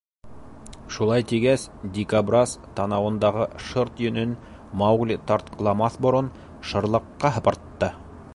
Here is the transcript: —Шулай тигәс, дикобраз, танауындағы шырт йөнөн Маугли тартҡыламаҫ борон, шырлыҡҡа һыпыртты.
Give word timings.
—Шулай 0.93 1.25
тигәс, 1.31 1.65
дикобраз, 1.97 2.55
танауындағы 2.79 3.45
шырт 3.67 4.01
йөнөн 4.07 4.33
Маугли 4.83 5.19
тартҡыламаҫ 5.33 6.01
борон, 6.07 6.33
шырлыҡҡа 6.73 7.37
һыпыртты. 7.39 7.93